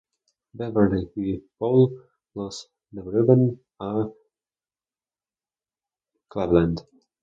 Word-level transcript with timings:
Beverly 0.55 1.11
y 1.15 1.37
Paul 1.59 2.07
los 2.33 2.71
devuelven 2.89 3.61
a 3.77 4.09
Cleveland. 6.27 6.81